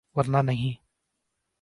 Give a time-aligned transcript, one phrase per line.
[0.15, 0.73] ‘ورنہ نہیں۔